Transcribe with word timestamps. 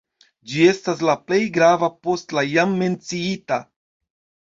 Ĝi 0.51 0.63
estas 0.69 1.03
la 1.09 1.15
plej 1.27 1.37
grava 1.57 1.89
post 2.07 2.33
la 2.37 2.45
jam 2.53 2.73
menciita. 2.81 3.61